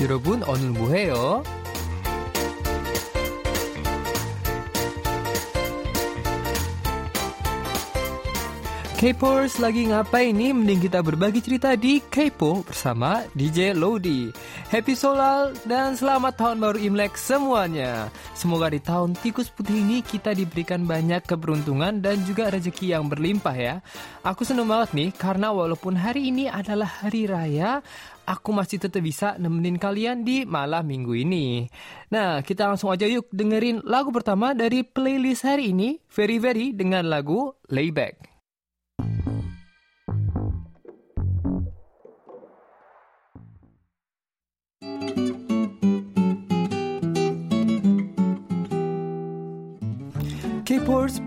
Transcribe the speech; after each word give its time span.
여러분 0.00 0.42
오늘 0.44 0.70
뭐해요? 0.70 1.42
K-popers 8.96 9.60
lagi 9.60 9.92
ngapain 9.92 10.32
nih? 10.32 10.56
Mending 10.56 10.88
kita 10.88 11.04
berbagi 11.04 11.44
cerita 11.44 11.76
di 11.76 12.00
K-pop 12.00 12.72
bersama 12.72 13.28
DJ 13.36 13.76
Lodi. 13.76 14.32
Happy 14.72 14.96
Solal 14.96 15.52
dan 15.68 16.00
selamat 16.00 16.40
tahun 16.40 16.56
baru 16.64 16.78
Imlek 16.80 17.12
semuanya. 17.20 18.08
Semoga 18.32 18.72
di 18.72 18.80
tahun 18.80 19.12
tikus 19.20 19.52
putih 19.52 19.84
ini 19.84 20.00
kita 20.00 20.32
diberikan 20.32 20.88
banyak 20.88 21.28
keberuntungan 21.28 22.00
dan 22.00 22.24
juga 22.24 22.48
rezeki 22.48 22.96
yang 22.96 23.04
berlimpah 23.12 23.52
ya. 23.52 23.74
Aku 24.24 24.48
seneng 24.48 24.64
banget 24.64 24.96
nih 24.96 25.12
karena 25.12 25.52
walaupun 25.52 25.92
hari 25.92 26.32
ini 26.32 26.48
adalah 26.48 26.88
hari 26.88 27.28
raya, 27.28 27.84
aku 28.31 28.55
masih 28.55 28.79
tetap 28.79 29.03
bisa 29.03 29.35
nemenin 29.35 29.75
kalian 29.75 30.23
di 30.23 30.47
malam 30.47 30.87
minggu 30.87 31.11
ini. 31.11 31.67
Nah, 32.07 32.39
kita 32.39 32.71
langsung 32.71 32.87
aja 32.87 33.03
yuk 33.03 33.27
dengerin 33.27 33.83
lagu 33.83 34.07
pertama 34.15 34.55
dari 34.55 34.87
playlist 34.87 35.43
hari 35.43 35.75
ini, 35.75 35.99
Very 36.07 36.39
Very 36.39 36.71
dengan 36.71 37.11
lagu 37.11 37.51
Layback. 37.67 38.30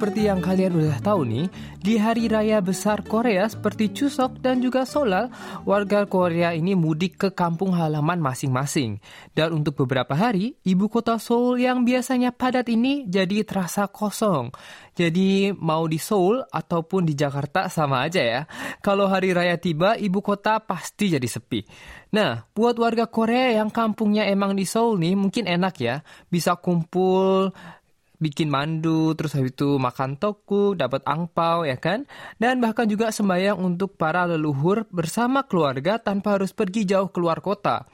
Seperti 0.05 0.29
yang 0.29 0.45
kalian 0.45 0.77
udah 0.77 1.01
tahu 1.01 1.25
nih, 1.25 1.49
di 1.81 1.97
hari 1.97 2.29
raya 2.29 2.61
besar 2.61 3.01
Korea 3.09 3.49
seperti 3.49 3.89
Chuseok 3.89 4.37
dan 4.37 4.61
juga 4.61 4.85
Solal, 4.85 5.33
warga 5.65 6.05
Korea 6.05 6.53
ini 6.53 6.77
mudik 6.77 7.17
ke 7.17 7.29
kampung 7.33 7.73
halaman 7.73 8.21
masing-masing. 8.21 9.01
Dan 9.33 9.57
untuk 9.57 9.81
beberapa 9.81 10.13
hari, 10.13 10.61
ibu 10.61 10.93
kota 10.93 11.17
Seoul 11.17 11.65
yang 11.65 11.89
biasanya 11.89 12.37
padat 12.37 12.69
ini 12.69 13.09
jadi 13.09 13.49
terasa 13.49 13.89
kosong. 13.89 14.53
Jadi 14.93 15.57
mau 15.57 15.89
di 15.89 15.97
Seoul 15.97 16.45
ataupun 16.53 17.09
di 17.09 17.17
Jakarta 17.17 17.73
sama 17.73 18.05
aja 18.05 18.21
ya. 18.21 18.41
Kalau 18.85 19.09
hari 19.09 19.33
raya 19.33 19.57
tiba, 19.57 19.97
ibu 19.97 20.21
kota 20.21 20.61
pasti 20.61 21.17
jadi 21.17 21.25
sepi. 21.25 21.65
Nah, 22.13 22.45
buat 22.53 22.77
warga 22.77 23.09
Korea 23.09 23.57
yang 23.57 23.73
kampungnya 23.73 24.29
emang 24.29 24.53
di 24.53 24.69
Seoul 24.69 25.01
nih, 25.01 25.17
mungkin 25.17 25.49
enak 25.49 25.75
ya. 25.81 26.05
Bisa 26.29 26.61
kumpul 26.61 27.57
bikin 28.25 28.49
mandu, 28.49 29.13
terus 29.13 29.37
habis 29.37 29.53
itu 29.53 29.77
makan 29.77 30.17
toku, 30.17 30.73
dapat 30.73 31.05
angpau 31.05 31.69
ya 31.69 31.77
kan? 31.77 32.09
Dan 32.41 32.65
bahkan 32.65 32.89
juga 32.89 33.13
sembahyang 33.13 33.61
untuk 33.61 34.01
para 34.01 34.25
leluhur 34.25 34.89
bersama 34.89 35.45
keluarga 35.45 36.01
tanpa 36.01 36.41
harus 36.41 36.57
pergi 36.57 36.89
jauh 36.89 37.13
keluar 37.13 37.45
kota. 37.45 37.85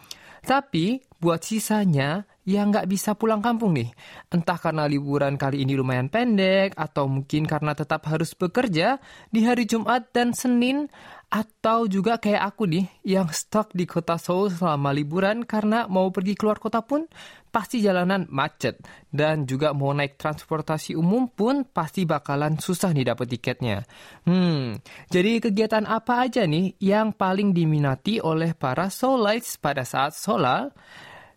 Tapi 0.41 1.03
buat 1.21 1.45
sisanya 1.45 2.25
yang 2.49 2.73
nggak 2.73 2.89
bisa 2.89 3.13
pulang 3.13 3.45
kampung 3.45 3.77
nih, 3.77 3.93
entah 4.33 4.57
karena 4.57 4.89
liburan 4.89 5.37
kali 5.37 5.63
ini 5.63 5.77
lumayan 5.77 6.09
pendek 6.09 6.73
atau 6.73 7.05
mungkin 7.05 7.45
karena 7.45 7.77
tetap 7.77 8.09
harus 8.09 8.33
bekerja 8.33 8.97
di 9.29 9.45
hari 9.45 9.69
Jumat 9.69 10.09
dan 10.17 10.33
Senin 10.33 10.89
atau 11.31 11.87
juga 11.87 12.19
kayak 12.19 12.43
aku 12.43 12.67
nih 12.67 12.87
yang 13.07 13.31
stuck 13.31 13.71
di 13.71 13.87
kota 13.87 14.19
Seoul 14.19 14.51
selama 14.51 14.91
liburan 14.91 15.47
karena 15.47 15.87
mau 15.87 16.11
pergi 16.11 16.35
keluar 16.35 16.59
kota 16.59 16.83
pun 16.83 17.07
pasti 17.51 17.83
jalanan 17.83 18.31
macet 18.31 18.79
dan 19.11 19.45
juga 19.45 19.75
mau 19.75 19.91
naik 19.91 20.17
transportasi 20.17 20.95
umum 20.95 21.27
pun 21.27 21.67
pasti 21.67 22.07
bakalan 22.07 22.57
susah 22.57 22.95
nih 22.95 23.11
dapet 23.11 23.27
tiketnya. 23.37 23.83
Hmm, 24.25 24.79
jadi 25.11 25.43
kegiatan 25.43 25.85
apa 25.85 26.31
aja 26.31 26.47
nih 26.47 26.79
yang 26.79 27.11
paling 27.11 27.51
diminati 27.51 28.23
oleh 28.23 28.55
para 28.55 28.89
Soulites 28.89 29.59
pada 29.59 29.83
saat 29.83 30.15
solar? 30.15 30.71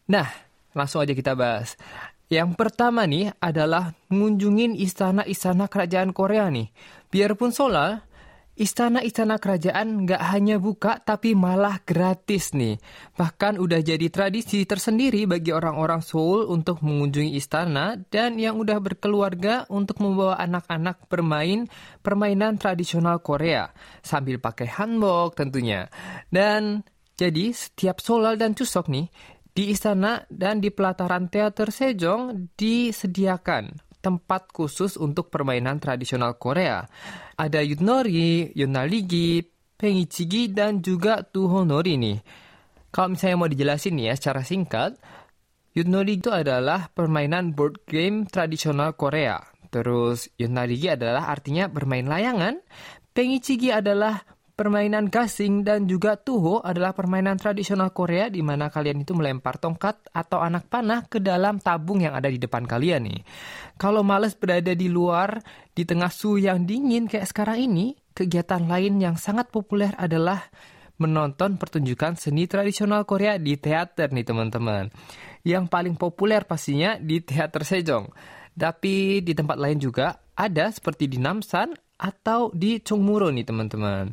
Nah, 0.08 0.30
langsung 0.78 1.02
aja 1.02 1.18
kita 1.18 1.34
bahas. 1.34 1.74
Yang 2.32 2.58
pertama 2.58 3.06
nih 3.06 3.34
adalah 3.38 3.94
mengunjungin 4.10 4.74
istana-istana 4.74 5.70
kerajaan 5.70 6.16
Korea 6.16 6.50
nih. 6.50 6.72
Biarpun 7.14 7.54
solar, 7.54 8.02
Istana-istana 8.54 9.42
kerajaan 9.42 10.06
nggak 10.06 10.22
hanya 10.30 10.62
buka 10.62 11.02
tapi 11.02 11.34
malah 11.34 11.82
gratis 11.82 12.54
nih. 12.54 12.78
Bahkan 13.18 13.58
udah 13.58 13.82
jadi 13.82 14.14
tradisi 14.14 14.62
tersendiri 14.70 15.26
bagi 15.26 15.50
orang-orang 15.50 16.06
Seoul 16.06 16.46
untuk 16.46 16.86
mengunjungi 16.86 17.34
istana 17.34 17.98
dan 18.14 18.38
yang 18.38 18.62
udah 18.62 18.78
berkeluarga 18.78 19.66
untuk 19.74 19.98
membawa 20.06 20.38
anak-anak 20.38 21.10
bermain 21.10 21.66
permainan 22.06 22.62
tradisional 22.62 23.26
Korea 23.26 23.74
sambil 24.06 24.38
pakai 24.38 24.70
hanbok 24.70 25.34
tentunya. 25.34 25.90
Dan 26.30 26.86
jadi 27.18 27.58
setiap 27.58 28.06
Solal 28.06 28.38
dan 28.38 28.54
Chuseok 28.54 28.86
nih 28.86 29.10
di 29.50 29.74
istana 29.74 30.30
dan 30.30 30.62
di 30.62 30.70
pelataran 30.70 31.26
teater 31.26 31.74
Sejong 31.74 32.54
disediakan 32.54 33.93
tempat 34.04 34.52
khusus 34.52 35.00
untuk 35.00 35.32
permainan 35.32 35.80
tradisional 35.80 36.36
Korea. 36.36 36.84
Ada 37.40 37.64
yutnori, 37.64 38.52
yunaligi, 38.52 39.48
pengichigi, 39.80 40.52
dan 40.52 40.84
juga 40.84 41.24
tuhonori 41.24 41.96
nih. 41.96 42.20
Kalau 42.92 43.16
misalnya 43.16 43.40
mau 43.40 43.48
dijelasin 43.48 43.96
nih 43.96 44.12
ya 44.12 44.14
secara 44.20 44.44
singkat, 44.44 45.00
yutnori 45.72 46.20
itu 46.20 46.30
adalah 46.30 46.92
permainan 46.92 47.56
board 47.56 47.88
game 47.88 48.28
tradisional 48.28 48.94
Korea. 49.00 49.40
Terus 49.72 50.30
yunaligi 50.38 50.94
adalah 50.94 51.32
artinya 51.32 51.66
bermain 51.72 52.06
layangan, 52.06 52.62
pengichigi 53.16 53.74
adalah 53.74 54.22
Permainan 54.54 55.10
gasing 55.10 55.66
dan 55.66 55.90
juga 55.90 56.14
tuho 56.14 56.62
adalah 56.62 56.94
permainan 56.94 57.42
tradisional 57.42 57.90
Korea 57.90 58.30
di 58.30 58.46
mana 58.46 58.70
kalian 58.70 59.02
itu 59.02 59.18
melempar 59.18 59.58
tongkat 59.58 60.14
atau 60.14 60.46
anak 60.46 60.70
panah 60.70 61.10
ke 61.10 61.18
dalam 61.18 61.58
tabung 61.58 62.06
yang 62.06 62.14
ada 62.14 62.30
di 62.30 62.38
depan 62.38 62.70
kalian 62.70 63.02
nih. 63.10 63.26
Kalau 63.82 64.06
males 64.06 64.38
berada 64.38 64.78
di 64.78 64.94
luar 64.94 65.42
di 65.74 65.90
tengah 65.90 66.14
suhu 66.14 66.38
yang 66.38 66.70
dingin 66.70 67.10
kayak 67.10 67.34
sekarang 67.34 67.66
ini, 67.66 67.98
kegiatan 68.14 68.70
lain 68.70 69.02
yang 69.02 69.18
sangat 69.18 69.50
populer 69.50 69.90
adalah 69.98 70.46
menonton 71.02 71.58
pertunjukan 71.58 72.14
seni 72.14 72.46
tradisional 72.46 73.10
Korea 73.10 73.42
di 73.42 73.58
teater 73.58 74.14
nih 74.14 74.22
teman-teman. 74.22 74.94
Yang 75.42 75.66
paling 75.74 75.98
populer 75.98 76.46
pastinya 76.46 77.02
di 77.02 77.26
teater 77.26 77.66
Sejong. 77.66 78.06
Tapi 78.54 79.26
di 79.26 79.34
tempat 79.34 79.58
lain 79.58 79.82
juga 79.82 80.14
ada 80.38 80.70
seperti 80.70 81.10
di 81.10 81.18
Namsan 81.18 81.74
atau 82.04 82.52
di 82.52 82.84
Chongmuro 82.84 83.32
nih 83.32 83.48
teman-teman. 83.48 84.12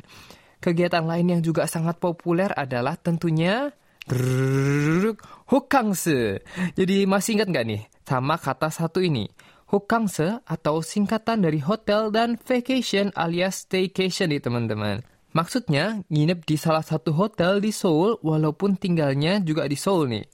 Kegiatan 0.63 1.03
lain 1.03 1.27
yang 1.27 1.41
juga 1.43 1.67
sangat 1.67 1.99
populer 1.99 2.47
adalah 2.55 2.95
tentunya 2.95 3.75
Hokangse. 5.51 6.41
Jadi 6.73 7.03
masih 7.05 7.37
ingat 7.37 7.47
nggak 7.51 7.65
nih 7.67 7.81
sama 8.07 8.39
kata 8.39 8.71
satu 8.71 9.03
ini? 9.03 9.27
Hokangse 9.67 10.43
atau 10.47 10.83
singkatan 10.83 11.43
dari 11.43 11.59
hotel 11.63 12.11
dan 12.11 12.35
vacation 12.39 13.11
alias 13.15 13.67
staycation 13.67 14.31
nih 14.31 14.43
teman-teman. 14.43 15.03
Maksudnya 15.31 16.03
nginep 16.11 16.43
di 16.43 16.59
salah 16.59 16.83
satu 16.83 17.15
hotel 17.15 17.63
di 17.63 17.71
Seoul 17.71 18.19
walaupun 18.19 18.75
tinggalnya 18.75 19.39
juga 19.39 19.63
di 19.63 19.79
Seoul 19.79 20.11
nih 20.11 20.25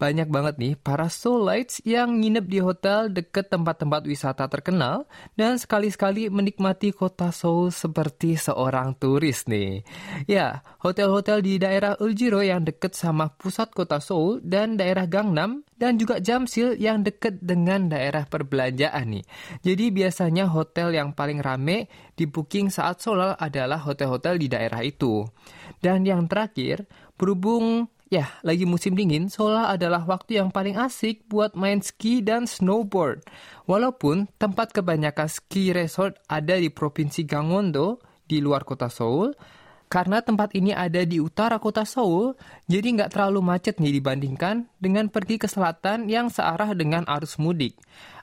banyak 0.00 0.32
banget 0.32 0.54
nih 0.56 0.74
para 0.80 1.12
Soulites 1.12 1.84
yang 1.84 2.24
nginep 2.24 2.46
di 2.48 2.58
hotel 2.64 3.12
deket 3.12 3.52
tempat-tempat 3.52 4.08
wisata 4.08 4.48
terkenal 4.48 5.04
dan 5.36 5.60
sekali-sekali 5.60 6.32
menikmati 6.32 6.96
kota 6.96 7.28
Seoul 7.28 7.68
seperti 7.68 8.40
seorang 8.40 8.96
turis 8.96 9.44
nih. 9.44 9.84
Ya, 10.24 10.64
hotel-hotel 10.80 11.44
di 11.44 11.60
daerah 11.60 12.00
Uljiro 12.00 12.40
yang 12.40 12.64
deket 12.64 12.96
sama 12.96 13.28
pusat 13.28 13.76
kota 13.76 14.00
Seoul 14.00 14.40
dan 14.40 14.80
daerah 14.80 15.04
Gangnam 15.04 15.68
dan 15.76 16.00
juga 16.00 16.16
Jamsil 16.16 16.80
yang 16.80 17.04
deket 17.04 17.36
dengan 17.44 17.92
daerah 17.92 18.24
perbelanjaan 18.24 19.20
nih. 19.20 19.24
Jadi 19.60 19.84
biasanya 19.92 20.48
hotel 20.48 20.96
yang 20.96 21.12
paling 21.12 21.44
rame 21.44 21.92
di 22.16 22.24
booking 22.24 22.72
saat 22.72 23.04
Seoul 23.04 23.36
adalah 23.36 23.84
hotel-hotel 23.84 24.40
di 24.40 24.48
daerah 24.48 24.80
itu. 24.80 25.28
Dan 25.76 26.08
yang 26.08 26.24
terakhir, 26.24 26.88
berhubung 27.20 27.84
Ya, 28.10 28.26
lagi 28.42 28.66
musim 28.66 28.98
dingin, 28.98 29.30
Seoul 29.30 29.54
adalah 29.54 30.02
waktu 30.02 30.42
yang 30.42 30.50
paling 30.50 30.74
asik 30.74 31.30
buat 31.30 31.54
main 31.54 31.78
ski 31.78 32.18
dan 32.18 32.42
snowboard. 32.42 33.22
Walaupun 33.70 34.26
tempat 34.34 34.74
kebanyakan 34.74 35.30
ski 35.30 35.70
resort 35.70 36.18
ada 36.26 36.58
di 36.58 36.74
Provinsi 36.74 37.22
Gangwon-do, 37.22 38.02
di 38.26 38.42
luar 38.42 38.66
kota 38.66 38.90
Seoul, 38.90 39.30
karena 39.90 40.22
tempat 40.22 40.54
ini 40.54 40.70
ada 40.70 41.02
di 41.02 41.18
utara 41.18 41.58
kota 41.58 41.82
Seoul, 41.82 42.38
jadi 42.70 42.94
nggak 42.94 43.10
terlalu 43.10 43.42
macet 43.42 43.82
nih 43.82 43.98
dibandingkan 43.98 44.70
dengan 44.78 45.10
pergi 45.10 45.42
ke 45.42 45.50
selatan 45.50 46.06
yang 46.06 46.30
searah 46.30 46.78
dengan 46.78 47.02
arus 47.10 47.42
mudik. 47.42 47.74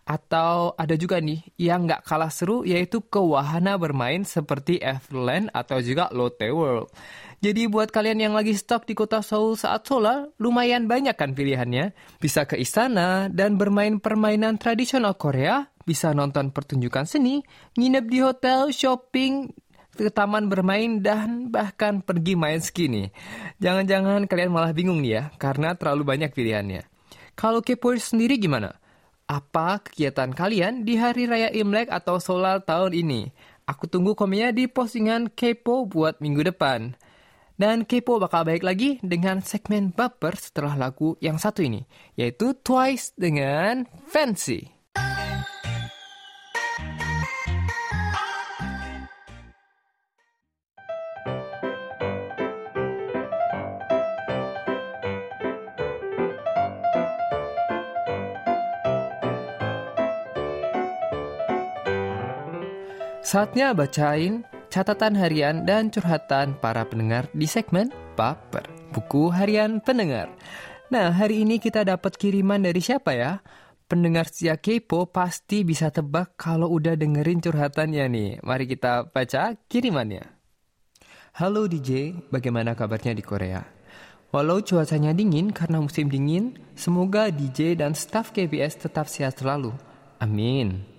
Atau 0.07 0.71
ada 0.79 0.95
juga 0.95 1.19
nih 1.19 1.43
yang 1.59 1.83
nggak 1.83 2.07
kalah 2.07 2.31
seru 2.31 2.63
yaitu 2.63 3.03
ke 3.03 3.19
wahana 3.19 3.75
bermain 3.75 4.23
seperti 4.23 4.79
Everland 4.79 5.51
atau 5.51 5.83
juga 5.83 6.07
Lotte 6.15 6.47
World. 6.47 6.87
Jadi 7.43 7.67
buat 7.67 7.91
kalian 7.91 8.23
yang 8.23 8.33
lagi 8.33 8.55
stop 8.55 8.87
di 8.87 8.95
kota 8.95 9.19
Seoul 9.19 9.59
saat 9.59 9.83
solar, 9.83 10.31
lumayan 10.39 10.87
banyak 10.87 11.19
kan 11.19 11.35
pilihannya. 11.35 11.91
Bisa 12.23 12.47
ke 12.47 12.55
istana 12.55 13.27
dan 13.27 13.59
bermain 13.59 13.99
permainan 13.99 14.55
tradisional 14.55 15.19
Korea, 15.19 15.67
bisa 15.83 16.15
nonton 16.15 16.55
pertunjukan 16.55 17.03
seni, 17.03 17.43
nginep 17.75 18.05
di 18.07 18.19
hotel, 18.23 18.71
shopping, 18.71 19.51
ke 19.97 20.13
taman 20.13 20.45
bermain, 20.45 21.01
dan 21.01 21.49
bahkan 21.49 22.05
pergi 22.05 22.37
main 22.37 22.61
ski 22.61 22.85
nih. 22.85 23.07
Jangan-jangan 23.57 24.29
kalian 24.29 24.53
malah 24.53 24.71
bingung 24.71 25.01
nih 25.01 25.11
ya, 25.17 25.23
karena 25.41 25.73
terlalu 25.73 26.05
banyak 26.05 26.29
pilihannya. 26.31 26.85
Kalau 27.37 27.61
kepoers 27.61 28.13
sendiri 28.13 28.37
gimana? 28.37 28.77
Apa 29.27 29.83
kegiatan 29.83 30.31
kalian 30.31 30.87
di 30.87 30.95
hari 30.95 31.27
raya 31.27 31.51
Imlek 31.51 31.91
atau 31.91 32.17
Solal 32.17 32.63
tahun 32.63 32.95
ini? 32.95 33.29
Aku 33.67 33.83
tunggu 33.91 34.15
komennya 34.15 34.55
di 34.55 34.71
postingan 34.71 35.27
Kepo 35.27 35.83
buat 35.83 36.23
minggu 36.23 36.47
depan. 36.47 36.95
Dan 37.59 37.83
Kepo 37.83 38.15
bakal 38.15 38.47
baik 38.47 38.63
lagi 38.63 38.95
dengan 39.03 39.43
segmen 39.43 39.91
baper 39.91 40.39
setelah 40.39 40.79
lagu 40.79 41.19
yang 41.19 41.35
satu 41.35 41.65
ini, 41.65 41.83
yaitu 42.15 42.55
Twice 42.55 43.11
dengan 43.19 43.83
Fancy. 44.07 44.76
Saatnya 63.27 63.75
bacain 63.75 64.47
catatan 64.71 65.11
harian 65.19 65.67
dan 65.67 65.91
curhatan 65.91 66.55
para 66.63 66.87
pendengar 66.87 67.27
di 67.35 67.43
segmen 67.43 67.91
Baper, 68.15 68.63
buku 68.95 69.27
harian 69.35 69.83
pendengar. 69.83 70.31
Nah, 70.87 71.11
hari 71.11 71.43
ini 71.43 71.59
kita 71.59 71.83
dapat 71.83 72.15
kiriman 72.15 72.63
dari 72.63 72.79
siapa 72.79 73.11
ya? 73.11 73.43
Pendengar 73.91 74.31
setia 74.31 74.55
Kepo 74.55 75.11
pasti 75.11 75.67
bisa 75.67 75.91
tebak 75.91 76.39
kalau 76.39 76.71
udah 76.71 76.95
dengerin 76.95 77.43
curhatannya 77.43 78.07
nih. 78.07 78.31
Mari 78.47 78.63
kita 78.63 79.11
baca 79.11 79.59
kirimannya. 79.67 80.23
Halo 81.35 81.67
DJ, 81.67 82.15
bagaimana 82.31 82.79
kabarnya 82.79 83.11
di 83.11 83.27
Korea? 83.27 83.59
Walau 84.31 84.63
cuacanya 84.63 85.11
dingin 85.11 85.51
karena 85.51 85.83
musim 85.83 86.07
dingin, 86.07 86.55
semoga 86.79 87.27
DJ 87.27 87.75
dan 87.75 87.91
staf 87.91 88.31
KBS 88.31 88.87
tetap 88.87 89.11
sehat 89.11 89.43
selalu. 89.43 89.75
Amin. 90.23 90.96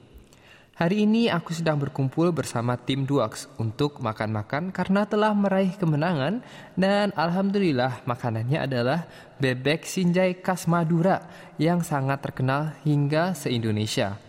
Hari 0.78 1.10
ini 1.10 1.26
aku 1.26 1.50
sedang 1.50 1.74
berkumpul 1.74 2.30
bersama 2.30 2.78
tim 2.78 3.02
Duax 3.02 3.50
untuk 3.58 3.98
makan-makan 3.98 4.70
karena 4.70 5.02
telah 5.10 5.34
meraih 5.34 5.74
kemenangan 5.74 6.38
dan 6.78 7.10
alhamdulillah 7.18 8.06
makanannya 8.06 8.62
adalah 8.62 9.02
bebek 9.42 9.82
sinjai 9.82 10.38
khas 10.38 10.70
Madura 10.70 11.26
yang 11.58 11.82
sangat 11.82 12.22
terkenal 12.22 12.78
hingga 12.86 13.34
se-Indonesia. 13.34 14.22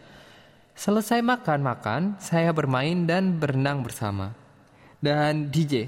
Selesai 0.74 1.22
makan-makan, 1.22 2.18
saya 2.18 2.50
bermain 2.50 3.06
dan 3.06 3.38
berenang 3.38 3.86
bersama. 3.86 4.34
Dan 4.98 5.54
DJ, 5.54 5.86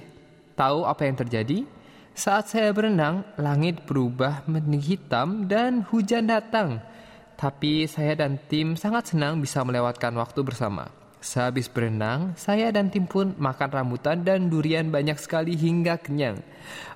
tahu 0.53 0.85
apa 0.85 1.09
yang 1.09 1.17
terjadi? 1.17 1.65
Saat 2.13 2.53
saya 2.53 2.69
berenang, 2.69 3.25
langit 3.33 3.81
berubah 3.89 4.45
menjadi 4.45 4.93
hitam 4.93 5.49
dan 5.49 5.81
hujan 5.89 6.29
datang. 6.29 6.85
Tapi 7.41 7.89
saya 7.89 8.13
dan 8.13 8.37
tim 8.37 8.77
sangat 8.77 9.17
senang 9.17 9.41
bisa 9.41 9.65
melewatkan 9.65 10.13
waktu 10.13 10.45
bersama. 10.45 10.93
Sehabis 11.25 11.73
berenang, 11.73 12.37
saya 12.37 12.69
dan 12.69 12.93
tim 12.93 13.09
pun 13.09 13.33
makan 13.33 13.73
rambutan 13.73 14.21
dan 14.21 14.45
durian 14.45 14.93
banyak 14.93 15.17
sekali 15.17 15.57
hingga 15.57 15.97
kenyang. 15.97 16.37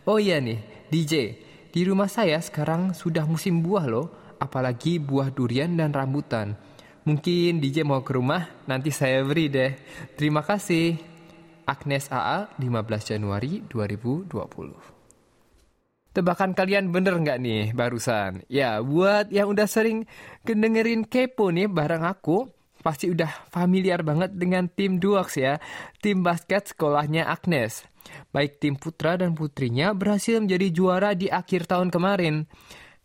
Oh 0.06 0.22
iya 0.22 0.38
nih, 0.38 0.62
DJ, 0.94 1.42
di 1.74 1.82
rumah 1.82 2.06
saya 2.06 2.38
sekarang 2.38 2.94
sudah 2.94 3.26
musim 3.26 3.66
buah 3.66 3.90
loh, 3.90 4.38
apalagi 4.38 5.02
buah 5.02 5.34
durian 5.34 5.74
dan 5.74 5.90
rambutan. 5.90 6.54
Mungkin 7.10 7.58
DJ 7.58 7.82
mau 7.82 8.06
ke 8.06 8.14
rumah, 8.14 8.46
nanti 8.70 8.94
saya 8.94 9.26
beri 9.26 9.50
deh. 9.50 9.74
Terima 10.14 10.46
kasih. 10.46 10.94
Agnes 11.66 12.06
AA, 12.14 12.54
15 12.62 13.18
Januari 13.18 13.66
2020. 13.66 14.95
Tebakan 16.16 16.56
kalian 16.56 16.96
bener 16.96 17.20
nggak 17.20 17.44
nih 17.44 17.76
barusan? 17.76 18.48
Ya, 18.48 18.80
buat 18.80 19.36
yang 19.36 19.52
udah 19.52 19.68
sering 19.68 20.08
kedengerin 20.48 21.04
kepo 21.04 21.52
nih 21.52 21.68
bareng 21.68 22.08
aku, 22.08 22.48
pasti 22.80 23.12
udah 23.12 23.52
familiar 23.52 24.00
banget 24.00 24.32
dengan 24.32 24.72
tim 24.72 24.96
Duax 24.96 25.36
ya, 25.36 25.60
tim 26.00 26.24
basket 26.24 26.72
sekolahnya 26.72 27.28
Agnes. 27.28 27.84
Baik 28.32 28.64
tim 28.64 28.80
putra 28.80 29.20
dan 29.20 29.36
putrinya 29.36 29.92
berhasil 29.92 30.40
menjadi 30.40 30.72
juara 30.72 31.12
di 31.20 31.28
akhir 31.28 31.68
tahun 31.68 31.92
kemarin. 31.92 32.48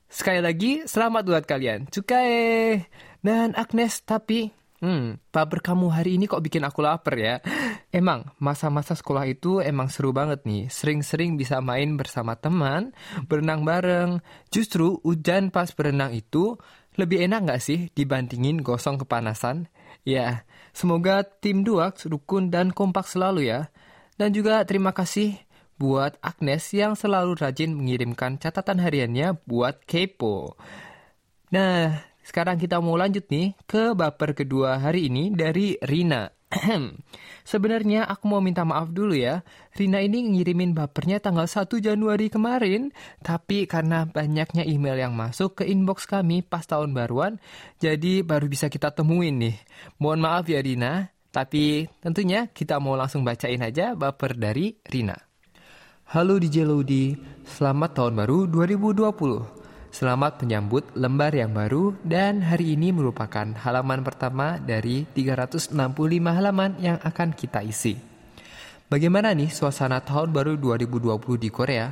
Sekali 0.07 0.39
lagi, 0.39 0.87
selamat 0.87 1.23
buat 1.27 1.45
kalian. 1.51 1.91
Cukai! 1.91 2.79
Dan 3.27 3.59
Agnes, 3.59 4.07
tapi 4.07 4.55
Hmm, 4.81 5.21
paper 5.29 5.61
kamu 5.61 5.93
hari 5.93 6.17
ini 6.17 6.25
kok 6.25 6.41
bikin 6.41 6.65
aku 6.65 6.81
lapar 6.81 7.13
ya. 7.21 7.45
Emang, 7.93 8.33
masa-masa 8.41 8.97
sekolah 8.97 9.29
itu 9.29 9.61
emang 9.61 9.93
seru 9.93 10.17
banget 10.17 10.49
nih. 10.49 10.73
Sering-sering 10.73 11.37
bisa 11.37 11.61
main 11.61 12.01
bersama 12.01 12.33
teman, 12.41 12.97
berenang 13.29 13.69
bareng. 13.69 14.25
Justru 14.49 14.97
hujan 15.05 15.53
pas 15.53 15.69
berenang 15.77 16.17
itu 16.17 16.57
lebih 16.97 17.21
enak 17.29 17.45
nggak 17.45 17.61
sih 17.61 17.93
dibandingin 17.93 18.65
gosong 18.65 18.97
kepanasan? 18.97 19.69
Ya, 20.09 20.49
semoga 20.73 21.29
tim 21.29 21.61
Duax 21.61 22.09
rukun 22.09 22.49
dan 22.49 22.73
kompak 22.73 23.05
selalu 23.05 23.53
ya. 23.53 23.69
Dan 24.17 24.33
juga 24.33 24.65
terima 24.65 24.97
kasih 24.97 25.37
buat 25.77 26.17
Agnes 26.25 26.65
yang 26.73 26.97
selalu 26.97 27.37
rajin 27.37 27.77
mengirimkan 27.77 28.41
catatan 28.41 28.81
hariannya 28.81 29.37
buat 29.45 29.85
Kepo. 29.85 30.57
Nah, 31.53 32.10
sekarang 32.25 32.61
kita 32.61 32.79
mau 32.79 32.95
lanjut 32.95 33.27
nih 33.29 33.57
ke 33.65 33.97
baper 33.97 34.37
kedua 34.37 34.79
hari 34.79 35.09
ini 35.09 35.33
dari 35.33 35.77
Rina. 35.81 36.29
Sebenarnya 37.51 38.11
aku 38.11 38.27
mau 38.27 38.43
minta 38.43 38.67
maaf 38.67 38.91
dulu 38.91 39.15
ya. 39.15 39.47
Rina 39.79 40.03
ini 40.03 40.27
ngirimin 40.35 40.75
bapernya 40.75 41.23
tanggal 41.23 41.47
1 41.47 41.71
Januari 41.79 42.27
kemarin, 42.27 42.91
tapi 43.23 43.71
karena 43.71 44.05
banyaknya 44.11 44.67
email 44.67 44.99
yang 44.99 45.15
masuk 45.15 45.63
ke 45.63 45.65
inbox 45.71 46.11
kami 46.11 46.43
pas 46.43 46.67
tahun 46.67 46.91
baruan, 46.91 47.39
jadi 47.79 48.27
baru 48.27 48.51
bisa 48.51 48.67
kita 48.67 48.91
temuin 48.91 49.39
nih. 49.39 49.57
Mohon 50.03 50.21
maaf 50.27 50.45
ya 50.51 50.59
Rina, 50.59 51.15
tapi 51.31 51.87
tentunya 52.03 52.51
kita 52.51 52.83
mau 52.83 52.99
langsung 52.99 53.23
bacain 53.23 53.63
aja 53.63 53.95
baper 53.95 54.35
dari 54.35 54.75
Rina. 54.83 55.15
Halo 56.11 56.43
DJ 56.43 56.67
Lodi, 56.67 57.15
selamat 57.47 57.91
tahun 57.95 58.19
baru 58.19 58.39
2020. 58.51 59.70
Selamat 59.91 60.39
menyambut 60.39 60.87
lembar 60.95 61.35
yang 61.35 61.51
baru 61.51 61.99
dan 62.07 62.47
hari 62.47 62.79
ini 62.79 62.95
merupakan 62.95 63.43
halaman 63.59 64.07
pertama 64.07 64.55
dari 64.63 65.03
365 65.19 65.75
halaman 66.31 66.79
yang 66.79 67.03
akan 67.03 67.35
kita 67.35 67.59
isi. 67.67 67.99
Bagaimana 68.87 69.35
nih 69.35 69.51
suasana 69.51 69.99
tahun 69.99 70.31
baru 70.31 70.55
2020 70.55 71.43
di 71.43 71.51
Korea? 71.51 71.91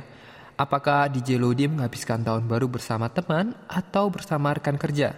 Apakah 0.55 1.11
DJ 1.11 1.43
Lodi 1.43 1.67
menghabiskan 1.67 2.23
tahun 2.23 2.47
baru 2.47 2.71
bersama 2.71 3.11
teman 3.11 3.51
atau 3.67 4.07
bersama 4.07 4.55
rekan 4.55 4.79
kerja? 4.79 5.11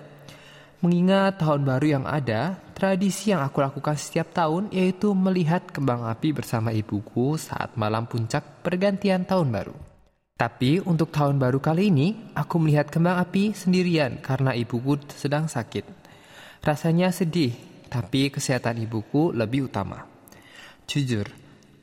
Mengingat 0.82 1.38
tahun 1.38 1.62
baru 1.62 2.02
yang 2.02 2.06
ada, 2.10 2.58
tradisi 2.74 3.30
yang 3.30 3.46
aku 3.46 3.62
lakukan 3.62 3.94
setiap 3.94 4.34
tahun 4.34 4.74
yaitu 4.74 5.14
melihat 5.14 5.70
kembang 5.70 6.10
api 6.10 6.34
bersama 6.34 6.74
ibuku 6.74 7.38
saat 7.38 7.78
malam 7.78 8.10
puncak 8.10 8.66
pergantian 8.66 9.22
tahun 9.22 9.54
baru. 9.54 9.91
Tapi 10.42 10.82
untuk 10.82 11.14
tahun 11.14 11.38
baru 11.38 11.62
kali 11.62 11.94
ini, 11.94 12.34
aku 12.34 12.58
melihat 12.58 12.90
kembang 12.90 13.22
api 13.22 13.54
sendirian 13.54 14.18
karena 14.26 14.58
ibuku 14.58 14.98
sedang 15.14 15.46
sakit. 15.46 15.86
Rasanya 16.66 17.14
sedih, 17.14 17.54
tapi 17.94 18.34
kesehatan 18.34 18.82
ibuku 18.82 19.30
lebih 19.38 19.70
utama. 19.70 20.02
Jujur, 20.90 21.30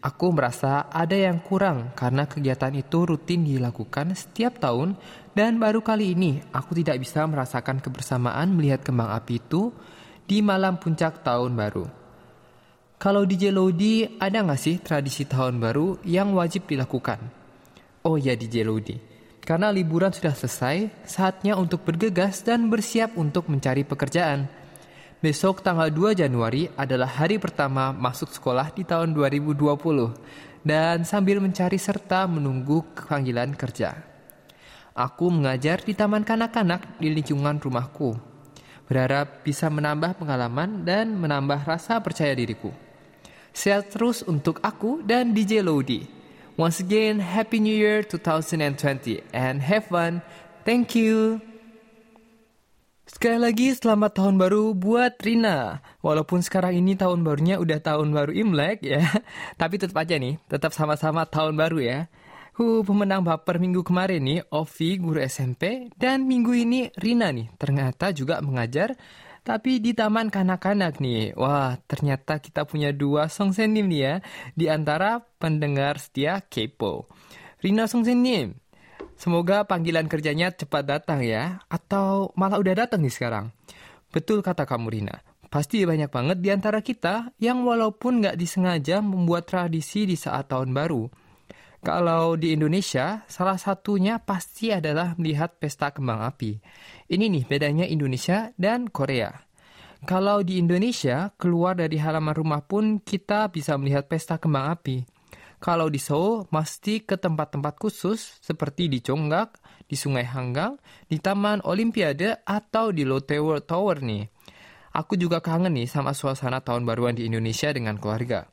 aku 0.02 0.34
merasa 0.34 0.90
ada 0.90 1.14
yang 1.14 1.38
kurang 1.38 1.94
karena 1.94 2.26
kegiatan 2.26 2.74
itu 2.74 3.06
rutin 3.06 3.46
dilakukan 3.46 4.18
setiap 4.18 4.58
tahun 4.58 4.98
dan 5.38 5.62
baru 5.62 5.78
kali 5.78 6.18
ini 6.18 6.42
aku 6.50 6.82
tidak 6.82 6.98
bisa 6.98 7.22
merasakan 7.30 7.78
kebersamaan 7.78 8.58
melihat 8.58 8.82
kembang 8.82 9.14
api 9.14 9.38
itu 9.38 9.70
di 10.26 10.42
malam 10.42 10.82
puncak 10.82 11.22
tahun 11.22 11.54
baru. 11.54 11.86
Kalau 12.98 13.22
di 13.22 13.38
Jelodi 13.38 14.18
ada 14.18 14.42
nggak 14.42 14.58
sih 14.58 14.82
tradisi 14.82 15.30
tahun 15.30 15.62
baru 15.62 16.02
yang 16.02 16.34
wajib 16.34 16.66
dilakukan? 16.66 17.37
Oh 18.06 18.14
ya 18.14 18.38
DJ 18.38 18.62
Lodi, 18.62 18.94
karena 19.42 19.74
liburan 19.74 20.14
sudah 20.14 20.30
selesai, 20.30 20.86
saatnya 21.02 21.58
untuk 21.58 21.82
bergegas 21.82 22.46
dan 22.46 22.70
bersiap 22.70 23.18
untuk 23.18 23.50
mencari 23.50 23.82
pekerjaan. 23.82 24.46
Besok 25.18 25.66
tanggal 25.66 25.90
2 25.90 26.14
Januari 26.14 26.70
adalah 26.78 27.10
hari 27.10 27.42
pertama 27.42 27.90
masuk 27.90 28.30
sekolah 28.30 28.70
di 28.70 28.86
tahun 28.86 29.10
2020 29.10 29.58
dan 30.62 31.02
sambil 31.02 31.42
mencari 31.42 31.74
serta 31.74 32.30
menunggu 32.30 32.86
panggilan 32.94 33.50
kerja. 33.58 33.98
Aku 34.94 35.26
mengajar 35.34 35.82
di 35.82 35.90
taman 35.90 36.22
kanak-kanak 36.22 37.02
di 37.02 37.10
lingkungan 37.10 37.58
rumahku. 37.58 38.14
Berharap 38.86 39.42
bisa 39.42 39.66
menambah 39.66 40.22
pengalaman 40.22 40.86
dan 40.86 41.18
menambah 41.18 41.66
rasa 41.66 41.98
percaya 41.98 42.30
diriku. 42.30 42.70
Sehat 43.50 43.90
terus 43.90 44.22
untuk 44.22 44.62
aku 44.62 45.02
dan 45.02 45.34
DJ 45.34 45.66
Lodi. 45.66 46.17
Once 46.58 46.82
again, 46.82 47.22
Happy 47.22 47.62
New 47.62 47.70
Year 47.70 48.02
2020 48.02 49.22
and 49.30 49.62
have 49.62 49.86
fun. 49.86 50.18
Thank 50.66 50.98
you. 50.98 51.38
Sekali 53.06 53.38
lagi 53.38 53.78
selamat 53.78 54.18
tahun 54.18 54.42
baru 54.42 54.74
buat 54.74 55.22
Rina. 55.22 55.78
Walaupun 56.02 56.42
sekarang 56.42 56.74
ini 56.74 56.98
tahun 56.98 57.22
barunya 57.22 57.62
udah 57.62 57.78
tahun 57.78 58.10
baru 58.10 58.34
Imlek 58.34 58.82
ya, 58.82 59.06
tapi 59.60 59.78
tetap 59.78 60.02
aja 60.02 60.18
nih, 60.18 60.42
tetap 60.50 60.74
sama-sama 60.74 61.22
tahun 61.30 61.54
baru 61.54 61.78
ya. 61.78 61.98
Hu, 62.58 62.82
pemenang 62.82 63.22
baper 63.22 63.62
minggu 63.62 63.86
kemarin 63.86 64.18
nih, 64.18 64.42
Ovi, 64.50 64.98
guru 64.98 65.22
SMP, 65.22 65.94
dan 65.94 66.26
minggu 66.26 66.58
ini 66.58 66.90
Rina 66.98 67.30
nih, 67.30 67.54
ternyata 67.54 68.10
juga 68.10 68.42
mengajar, 68.42 68.98
tapi 69.48 69.80
di 69.80 69.96
taman 69.96 70.28
kanak-kanak 70.28 71.00
nih. 71.00 71.32
Wah, 71.32 71.80
ternyata 71.88 72.36
kita 72.36 72.68
punya 72.68 72.92
dua 72.92 73.32
song 73.32 73.56
senim 73.56 73.88
nih 73.88 74.00
ya, 74.04 74.14
di 74.52 74.68
antara 74.68 75.24
pendengar 75.40 75.96
setia 75.96 76.44
Kepo. 76.44 77.08
Rina 77.64 77.88
song 77.88 78.04
senim, 78.04 78.52
Semoga 79.18 79.66
panggilan 79.66 80.06
kerjanya 80.06 80.54
cepat 80.54 80.86
datang 80.86 81.26
ya, 81.26 81.64
atau 81.66 82.30
malah 82.38 82.60
udah 82.62 82.86
datang 82.86 83.02
nih 83.02 83.10
sekarang. 83.10 83.50
Betul 84.14 84.46
kata 84.46 84.62
kamu 84.62 84.94
Rina, 84.94 85.16
pasti 85.50 85.82
banyak 85.82 86.06
banget 86.06 86.38
di 86.38 86.54
antara 86.54 86.78
kita 86.78 87.34
yang 87.42 87.66
walaupun 87.66 88.22
nggak 88.22 88.38
disengaja 88.38 89.02
membuat 89.02 89.50
tradisi 89.50 90.06
di 90.06 90.14
saat 90.14 90.52
tahun 90.52 90.70
baru. 90.70 91.10
Kalau 91.78 92.34
di 92.34 92.58
Indonesia, 92.58 93.22
salah 93.30 93.54
satunya 93.54 94.18
pasti 94.18 94.74
adalah 94.74 95.14
melihat 95.14 95.62
pesta 95.62 95.94
kembang 95.94 96.26
api. 96.26 96.58
Ini 97.06 97.30
nih 97.30 97.44
bedanya 97.46 97.86
Indonesia 97.86 98.50
dan 98.58 98.90
Korea. 98.90 99.30
Kalau 100.02 100.42
di 100.42 100.58
Indonesia, 100.58 101.34
keluar 101.38 101.78
dari 101.78 101.98
halaman 101.98 102.34
rumah 102.34 102.62
pun 102.66 102.98
kita 102.98 103.50
bisa 103.50 103.78
melihat 103.78 104.10
pesta 104.10 104.38
kembang 104.38 104.74
api. 104.74 105.06
Kalau 105.58 105.90
di 105.90 105.98
Seoul, 105.98 106.46
mesti 106.54 107.02
ke 107.02 107.18
tempat-tempat 107.18 107.74
khusus 107.82 108.38
seperti 108.38 108.86
di 108.86 109.02
Chonggak, 109.02 109.58
di 109.90 109.98
Sungai 109.98 110.22
Hanggang, 110.22 110.78
di 111.10 111.18
Taman 111.18 111.66
Olimpiade, 111.66 112.46
atau 112.46 112.94
di 112.94 113.02
Lotte 113.02 113.38
World 113.42 113.66
Tower 113.66 113.98
nih. 113.98 114.22
Aku 114.94 115.18
juga 115.18 115.42
kangen 115.42 115.74
nih 115.74 115.90
sama 115.90 116.14
suasana 116.14 116.62
tahun 116.62 116.86
baruan 116.86 117.18
di 117.18 117.26
Indonesia 117.26 117.74
dengan 117.74 117.98
keluarga. 117.98 118.46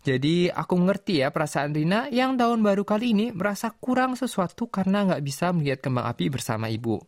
Jadi 0.00 0.48
aku 0.48 0.80
ngerti 0.80 1.20
ya 1.20 1.28
perasaan 1.28 1.76
Rina 1.76 2.08
yang 2.08 2.40
tahun 2.40 2.64
baru 2.64 2.88
kali 2.88 3.12
ini 3.12 3.26
merasa 3.36 3.68
kurang 3.68 4.16
sesuatu 4.16 4.64
karena 4.72 5.04
nggak 5.04 5.20
bisa 5.20 5.52
melihat 5.52 5.84
kembang 5.84 6.08
api 6.08 6.32
bersama 6.32 6.72
ibu. 6.72 7.04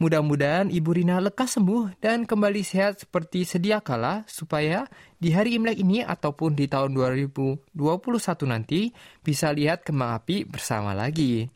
Mudah-mudahan 0.00 0.72
Ibu 0.72 0.96
Rina 0.96 1.20
lekas 1.20 1.60
sembuh 1.60 2.00
dan 2.00 2.24
kembali 2.24 2.64
sehat 2.64 3.04
seperti 3.04 3.44
sedia 3.44 3.84
kala 3.84 4.24
supaya 4.24 4.88
di 5.20 5.28
hari 5.28 5.60
Imlek 5.60 5.76
ini 5.76 6.00
ataupun 6.00 6.56
di 6.56 6.64
tahun 6.72 6.96
2021 6.96 7.68
nanti 8.48 8.88
bisa 9.20 9.52
lihat 9.52 9.84
kembang 9.84 10.16
api 10.16 10.48
bersama 10.48 10.96
lagi. 10.96 11.52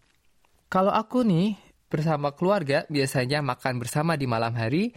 Kalau 0.69 0.93
aku 0.93 1.25
nih 1.25 1.57
bersama 1.89 2.37
keluarga 2.37 2.85
biasanya 2.93 3.41
makan 3.41 3.81
bersama 3.81 4.13
di 4.13 4.29
malam 4.29 4.53
hari 4.61 4.93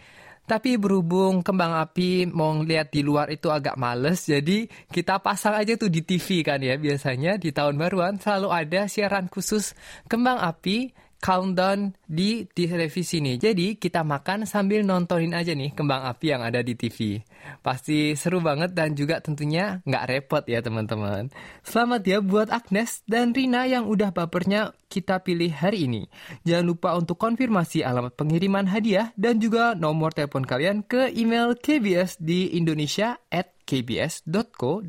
tapi 0.48 0.80
berhubung 0.80 1.44
kembang 1.44 1.76
api 1.76 2.24
mau 2.32 2.56
lihat 2.64 2.88
di 2.88 3.04
luar 3.04 3.28
itu 3.28 3.52
agak 3.52 3.76
males, 3.76 4.24
jadi 4.24 4.64
kita 4.88 5.20
pasang 5.20 5.52
aja 5.52 5.76
tuh 5.76 5.92
di 5.92 6.00
TV 6.00 6.40
kan 6.40 6.58
ya. 6.64 6.80
Biasanya 6.80 7.36
di 7.36 7.52
tahun 7.52 7.76
baruan 7.76 8.16
selalu 8.16 8.48
ada 8.48 8.88
siaran 8.88 9.28
khusus 9.28 9.76
kembang 10.08 10.40
api 10.40 10.96
countdown 11.18 11.94
di, 12.06 12.46
televisi 12.54 13.18
nih. 13.18 13.36
Jadi 13.50 13.66
kita 13.76 14.06
makan 14.06 14.46
sambil 14.46 14.86
nontonin 14.86 15.34
aja 15.34 15.52
nih 15.52 15.74
kembang 15.74 16.06
api 16.06 16.26
yang 16.34 16.42
ada 16.46 16.62
di 16.62 16.78
TV. 16.78 17.22
Pasti 17.62 18.14
seru 18.14 18.38
banget 18.38 18.74
dan 18.74 18.94
juga 18.94 19.18
tentunya 19.18 19.82
nggak 19.82 20.06
repot 20.06 20.44
ya 20.46 20.62
teman-teman. 20.62 21.30
Selamat 21.66 22.02
ya 22.06 22.18
buat 22.22 22.48
Agnes 22.50 23.02
dan 23.06 23.34
Rina 23.34 23.66
yang 23.66 23.86
udah 23.90 24.14
bapernya 24.14 24.74
kita 24.88 25.20
pilih 25.20 25.52
hari 25.52 25.84
ini. 25.84 26.08
Jangan 26.48 26.64
lupa 26.64 26.96
untuk 26.96 27.20
konfirmasi 27.20 27.84
alamat 27.84 28.16
pengiriman 28.16 28.66
hadiah 28.70 29.12
dan 29.20 29.36
juga 29.38 29.76
nomor 29.76 30.16
telepon 30.16 30.46
kalian 30.48 30.80
ke 30.86 31.12
email 31.12 31.52
KBS 31.58 32.16
di 32.22 32.56
Indonesia 32.56 33.20
at 33.28 33.58
kbs.co.kr. 33.68 34.88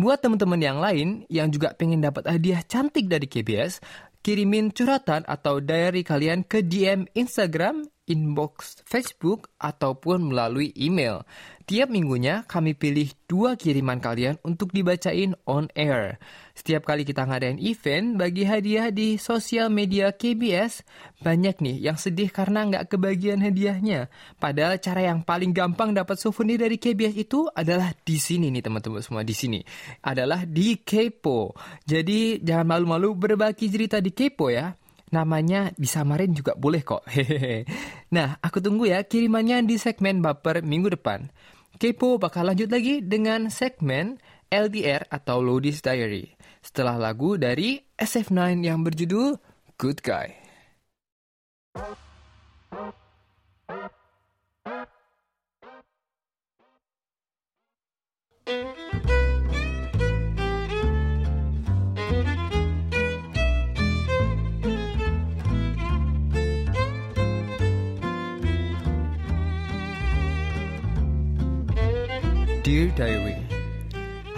Buat 0.00 0.18
teman-teman 0.24 0.56
yang 0.56 0.80
lain 0.80 1.28
yang 1.28 1.52
juga 1.52 1.76
pengen 1.76 2.00
dapat 2.00 2.24
hadiah 2.24 2.64
cantik 2.64 3.12
dari 3.12 3.28
KBS, 3.28 3.84
kirimin 4.20 4.72
curhatan 4.72 5.24
atau 5.28 5.60
diary 5.60 6.04
kalian 6.04 6.44
ke 6.44 6.64
DM 6.64 7.08
Instagram, 7.16 7.88
inbox 8.10 8.82
Facebook, 8.82 9.54
ataupun 9.62 10.34
melalui 10.34 10.74
email. 10.74 11.22
Tiap 11.70 11.86
minggunya 11.86 12.42
kami 12.50 12.74
pilih 12.74 13.14
dua 13.30 13.54
kiriman 13.54 14.02
kalian 14.02 14.42
untuk 14.42 14.74
dibacain 14.74 15.38
on 15.46 15.70
air. 15.78 16.18
Setiap 16.50 16.82
kali 16.82 17.06
kita 17.06 17.22
ngadain 17.30 17.62
event 17.62 18.18
bagi 18.18 18.42
hadiah 18.42 18.90
di 18.90 19.14
sosial 19.22 19.70
media 19.70 20.10
KBS, 20.10 20.82
banyak 21.22 21.62
nih 21.62 21.78
yang 21.78 21.94
sedih 21.94 22.26
karena 22.34 22.66
nggak 22.66 22.90
kebagian 22.90 23.38
hadiahnya. 23.38 24.10
Padahal 24.42 24.82
cara 24.82 25.14
yang 25.14 25.22
paling 25.22 25.54
gampang 25.54 25.94
dapat 25.94 26.18
souvenir 26.18 26.58
dari 26.58 26.74
KBS 26.74 27.14
itu 27.14 27.46
adalah 27.54 27.94
di 28.02 28.18
sini 28.18 28.50
nih 28.50 28.66
teman-teman 28.66 28.98
semua 28.98 29.22
di 29.22 29.32
sini. 29.38 29.62
Adalah 30.02 30.42
di 30.50 30.74
Kepo. 30.82 31.54
Jadi 31.86 32.42
jangan 32.42 32.66
malu-malu 32.66 33.14
berbagi 33.14 33.70
cerita 33.70 34.02
di 34.02 34.10
Kepo 34.10 34.50
ya 34.50 34.74
namanya 35.10 35.74
disamarin 35.76 36.32
juga 36.34 36.54
boleh 36.56 36.82
kok. 36.82 37.04
Hehehe. 37.10 37.66
Nah, 38.10 38.38
aku 38.42 38.58
tunggu 38.58 38.90
ya 38.90 39.02
kirimannya 39.06 39.62
di 39.66 39.76
segmen 39.78 40.22
baper 40.22 40.62
minggu 40.66 40.94
depan. 40.98 41.30
Kepo 41.78 42.18
bakal 42.18 42.50
lanjut 42.50 42.70
lagi 42.70 43.00
dengan 43.00 43.48
segmen 43.48 44.18
LDR 44.50 45.06
atau 45.06 45.38
Lodi's 45.38 45.78
Diary 45.80 46.34
setelah 46.60 46.98
lagu 46.98 47.38
dari 47.40 47.80
SF9 47.96 48.66
yang 48.66 48.82
berjudul 48.84 49.38
Good 49.78 50.02
Guy. 50.04 50.36
Dear 72.70 72.94
Diary. 72.94 73.34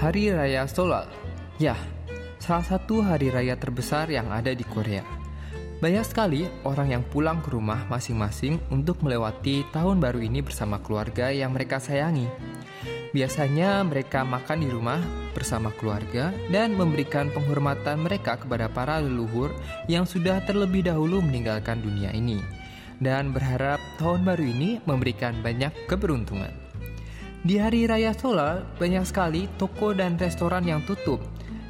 Hari 0.01 0.33
Raya 0.33 0.65
Solal. 0.65 1.05
Ya, 1.61 1.77
salah 2.41 2.65
satu 2.65 3.05
hari 3.05 3.29
raya 3.29 3.61
terbesar 3.61 4.09
yang 4.09 4.33
ada 4.33 4.57
di 4.57 4.65
Korea. 4.65 5.05
Banyak 5.85 6.01
sekali 6.01 6.49
orang 6.65 6.97
yang 6.97 7.05
pulang 7.05 7.45
ke 7.45 7.53
rumah 7.53 7.85
masing-masing 7.93 8.57
untuk 8.73 9.05
melewati 9.05 9.69
tahun 9.69 10.01
baru 10.01 10.25
ini 10.25 10.41
bersama 10.41 10.81
keluarga 10.81 11.29
yang 11.29 11.53
mereka 11.53 11.77
sayangi. 11.77 12.25
Biasanya 13.13 13.85
mereka 13.85 14.25
makan 14.25 14.65
di 14.65 14.69
rumah 14.73 15.05
bersama 15.37 15.69
keluarga 15.77 16.33
dan 16.49 16.73
memberikan 16.73 17.29
penghormatan 17.37 18.01
mereka 18.01 18.41
kepada 18.41 18.73
para 18.73 18.97
leluhur 19.05 19.53
yang 19.93 20.09
sudah 20.09 20.41
terlebih 20.49 20.89
dahulu 20.89 21.21
meninggalkan 21.21 21.85
dunia 21.85 22.09
ini. 22.17 22.41
Dan 22.97 23.37
berharap 23.37 23.77
tahun 24.01 24.25
baru 24.25 24.45
ini 24.57 24.81
memberikan 24.89 25.37
banyak 25.45 25.85
keberuntungan. 25.85 26.62
Di 27.43 27.59
hari 27.59 27.91
raya 27.91 28.15
Solal, 28.15 28.63
banyak 28.79 29.03
sekali 29.03 29.51
toko 29.59 29.91
dan 29.91 30.15
restoran 30.15 30.63
yang 30.63 30.79
tutup. 30.87 31.19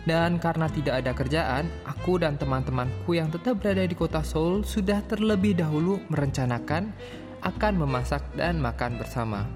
Dan 0.05 0.37
karena 0.37 0.69
tidak 0.69 1.01
ada 1.01 1.17
kerjaan, 1.17 1.65
aku 1.89 2.21
dan 2.21 2.37
teman-temanku 2.37 3.17
yang 3.17 3.33
tetap 3.33 3.57
berada 3.57 3.81
di 3.81 3.97
kota 3.97 4.21
Seoul 4.21 4.69
sudah 4.69 5.01
terlebih 5.09 5.57
dahulu 5.57 5.97
merencanakan 6.13 6.93
akan 7.41 7.73
memasak 7.81 8.21
dan 8.37 8.61
makan 8.61 9.01
bersama. 9.01 9.49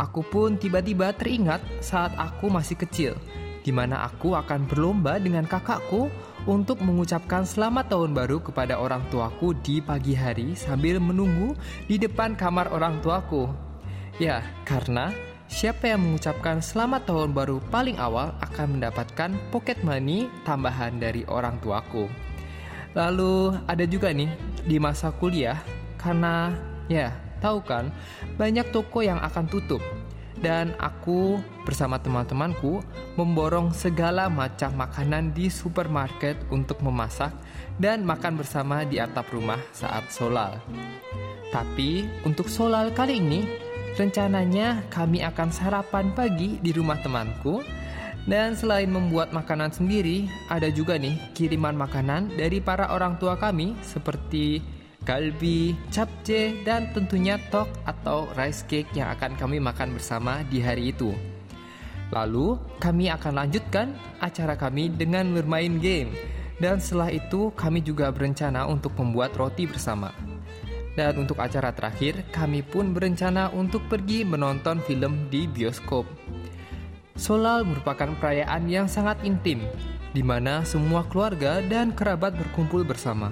Aku 0.00 0.24
pun 0.24 0.56
tiba-tiba 0.56 1.12
teringat 1.12 1.60
saat 1.84 2.16
aku 2.16 2.48
masih 2.48 2.80
kecil, 2.80 3.20
di 3.68 3.76
mana 3.76 4.00
aku 4.08 4.32
akan 4.32 4.64
berlomba 4.64 5.20
dengan 5.20 5.44
kakakku 5.44 6.08
untuk 6.48 6.80
mengucapkan 6.80 7.44
selamat 7.44 7.92
tahun 7.92 8.16
baru 8.16 8.40
kepada 8.40 8.80
orang 8.80 9.04
tuaku 9.12 9.52
di 9.60 9.84
pagi 9.84 10.16
hari 10.16 10.56
sambil 10.56 11.04
menunggu 11.04 11.52
di 11.84 12.00
depan 12.00 12.32
kamar 12.32 12.72
orang 12.72 12.96
tuaku. 13.04 13.65
Ya, 14.16 14.40
karena 14.64 15.12
siapa 15.44 15.92
yang 15.92 16.00
mengucapkan 16.00 16.64
selamat 16.64 17.04
tahun 17.04 17.36
baru 17.36 17.60
paling 17.68 18.00
awal 18.00 18.32
akan 18.40 18.80
mendapatkan 18.80 19.36
pocket 19.52 19.76
money 19.84 20.32
tambahan 20.48 20.96
dari 20.96 21.28
orang 21.28 21.60
tuaku. 21.60 22.08
Lalu 22.96 23.60
ada 23.68 23.84
juga 23.84 24.16
nih 24.16 24.32
di 24.64 24.80
masa 24.80 25.12
kuliah 25.12 25.60
karena 26.00 26.48
ya 26.88 27.12
tahu 27.44 27.60
kan 27.60 27.92
banyak 28.40 28.64
toko 28.72 29.04
yang 29.04 29.20
akan 29.20 29.44
tutup 29.52 29.84
dan 30.40 30.72
aku 30.80 31.36
bersama 31.68 32.00
teman-temanku 32.00 32.80
memborong 33.20 33.76
segala 33.76 34.32
macam 34.32 34.72
makanan 34.80 35.36
di 35.36 35.52
supermarket 35.52 36.40
untuk 36.48 36.80
memasak 36.80 37.36
dan 37.76 38.00
makan 38.00 38.40
bersama 38.40 38.80
di 38.88 38.96
atap 38.96 39.28
rumah 39.28 39.60
saat 39.76 40.08
solal. 40.08 40.56
Tapi 41.52 42.08
untuk 42.24 42.48
solal 42.48 42.96
kali 42.96 43.20
ini 43.20 43.65
Rencananya 43.96 44.84
kami 44.92 45.24
akan 45.24 45.48
sarapan 45.48 46.12
pagi 46.12 46.60
di 46.60 46.68
rumah 46.76 47.00
temanku 47.00 47.64
dan 48.28 48.52
selain 48.52 48.92
membuat 48.92 49.32
makanan 49.32 49.72
sendiri, 49.72 50.28
ada 50.52 50.68
juga 50.68 51.00
nih 51.00 51.16
kiriman 51.32 51.72
makanan 51.72 52.28
dari 52.36 52.60
para 52.60 52.92
orang 52.92 53.16
tua 53.16 53.40
kami 53.40 53.72
seperti 53.80 54.60
kalbi, 55.06 55.72
capce, 55.88 56.60
dan 56.66 56.92
tentunya 56.92 57.40
tok 57.48 57.70
atau 57.86 58.28
rice 58.34 58.66
cake 58.68 58.92
yang 58.92 59.14
akan 59.16 59.32
kami 59.38 59.62
makan 59.62 59.94
bersama 59.96 60.44
di 60.50 60.58
hari 60.60 60.90
itu. 60.92 61.14
Lalu, 62.10 62.58
kami 62.82 63.08
akan 63.08 63.32
lanjutkan 63.32 63.94
acara 64.18 64.58
kami 64.58 64.92
dengan 64.92 65.30
bermain 65.32 65.78
game. 65.78 66.10
Dan 66.58 66.82
setelah 66.82 67.14
itu, 67.14 67.54
kami 67.54 67.80
juga 67.80 68.10
berencana 68.10 68.66
untuk 68.66 68.92
membuat 68.98 69.34
roti 69.38 69.70
bersama. 69.70 70.10
Dan 70.96 71.28
untuk 71.28 71.36
acara 71.38 71.76
terakhir, 71.76 72.24
kami 72.32 72.64
pun 72.64 72.96
berencana 72.96 73.52
untuk 73.52 73.84
pergi 73.86 74.24
menonton 74.24 74.80
film 74.82 75.28
di 75.28 75.44
bioskop. 75.44 76.08
Solal 77.14 77.68
merupakan 77.68 78.16
perayaan 78.16 78.64
yang 78.66 78.88
sangat 78.88 79.20
intim, 79.20 79.60
di 80.16 80.24
mana 80.24 80.64
semua 80.64 81.04
keluarga 81.04 81.60
dan 81.60 81.92
kerabat 81.92 82.32
berkumpul 82.32 82.80
bersama. 82.82 83.28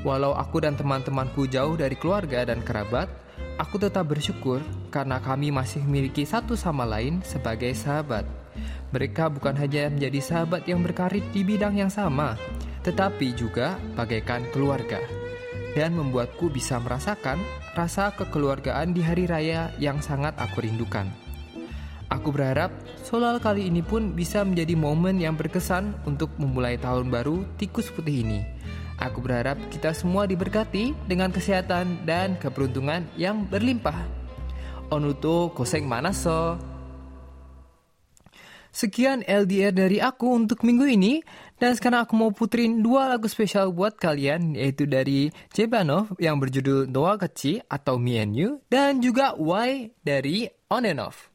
Walau 0.00 0.32
aku 0.32 0.64
dan 0.64 0.72
teman-temanku 0.72 1.44
jauh 1.52 1.76
dari 1.76 1.92
keluarga 2.00 2.48
dan 2.48 2.64
kerabat, 2.64 3.12
Aku 3.60 3.76
tetap 3.76 4.08
bersyukur 4.08 4.64
karena 4.88 5.20
kami 5.20 5.52
masih 5.52 5.84
memiliki 5.84 6.24
satu 6.24 6.56
sama 6.56 6.88
lain 6.88 7.20
sebagai 7.20 7.76
sahabat. 7.76 8.24
Mereka 8.88 9.28
bukan 9.28 9.52
hanya 9.52 9.92
menjadi 9.92 10.20
sahabat 10.24 10.64
yang 10.64 10.80
berkarir 10.80 11.20
di 11.36 11.44
bidang 11.44 11.76
yang 11.76 11.92
sama, 11.92 12.40
tetapi 12.80 13.36
juga 13.36 13.76
bagaikan 14.00 14.48
keluarga, 14.48 14.96
dan 15.74 15.94
membuatku 15.94 16.50
bisa 16.50 16.78
merasakan 16.82 17.38
rasa 17.74 18.10
kekeluargaan 18.16 18.94
di 18.94 19.02
hari 19.02 19.26
raya 19.30 19.70
yang 19.78 20.02
sangat 20.02 20.34
aku 20.38 20.66
rindukan. 20.66 21.06
Aku 22.10 22.34
berharap 22.34 22.74
Solal 23.06 23.38
kali 23.38 23.70
ini 23.70 23.80
pun 23.80 24.12
bisa 24.14 24.42
menjadi 24.42 24.74
momen 24.74 25.22
yang 25.22 25.38
berkesan 25.38 25.94
untuk 26.06 26.30
memulai 26.38 26.74
tahun 26.78 27.06
baru 27.10 27.46
tikus 27.58 27.90
putih 27.90 28.26
ini 28.26 28.40
Aku 29.00 29.24
berharap 29.24 29.56
kita 29.72 29.96
semua 29.96 30.28
diberkati 30.28 30.92
dengan 31.08 31.32
kesehatan 31.32 32.04
dan 32.04 32.36
keberuntungan 32.36 33.08
yang 33.16 33.48
berlimpah. 33.48 33.96
Onuto 34.92 35.56
koseng 35.56 35.88
manaso. 35.88 36.60
Sekian 38.70 39.26
LDR 39.26 39.74
dari 39.74 39.98
aku 39.98 40.30
untuk 40.30 40.62
minggu 40.62 40.86
ini 40.86 41.18
dan 41.58 41.74
sekarang 41.74 42.06
aku 42.06 42.14
mau 42.14 42.30
puterin 42.30 42.78
dua 42.78 43.10
lagu 43.10 43.26
spesial 43.26 43.74
buat 43.74 43.98
kalian 43.98 44.54
yaitu 44.54 44.86
dari 44.86 45.34
Jebanov 45.50 46.14
yang 46.22 46.38
berjudul 46.38 46.86
Noah 46.86 47.18
Kecil 47.18 47.66
atau 47.66 47.98
Me 47.98 48.22
and 48.22 48.38
You 48.38 48.62
dan 48.70 49.02
juga 49.02 49.34
Y 49.34 49.90
dari 50.06 50.46
On 50.70 50.86
and 50.86 51.02
Off. 51.02 51.30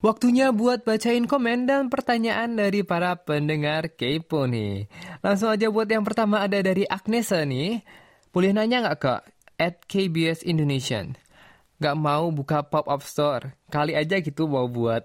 Waktunya 0.00 0.48
buat 0.48 0.80
bacain 0.88 1.28
komen 1.28 1.68
dan 1.68 1.92
pertanyaan 1.92 2.56
dari 2.56 2.80
para 2.80 3.20
pendengar 3.20 3.92
Kepo 3.92 4.48
nih. 4.48 4.88
Langsung 5.20 5.52
aja 5.52 5.68
buat 5.68 5.84
yang 5.84 6.08
pertama 6.08 6.40
ada 6.40 6.56
dari 6.64 6.88
Agnesa 6.88 7.44
nih. 7.44 7.84
Boleh 8.30 8.54
nanya 8.54 8.86
nggak 8.86 8.98
kak? 9.02 9.22
At 9.58 9.82
KBS 9.90 10.46
Indonesian. 10.46 11.18
Gak 11.82 11.96
mau 11.98 12.30
buka 12.30 12.62
pop-up 12.62 13.02
store. 13.02 13.58
Kali 13.66 13.98
aja 13.98 14.22
gitu 14.22 14.46
mau 14.46 14.70
buat. 14.70 15.02